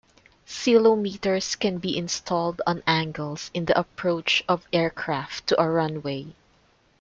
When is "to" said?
5.45-5.61